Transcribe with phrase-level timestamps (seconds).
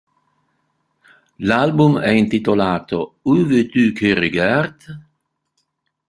[1.47, 4.87] L'album è intitolato "Où veux-tu qu'je r'garde?".